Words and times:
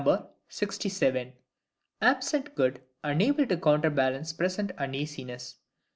Absent 2.01 2.55
good 2.55 2.81
unable 3.03 3.45
to 3.45 3.55
counterbalance 3.55 4.33
present 4.33 4.71
uneasiness. 4.79 5.57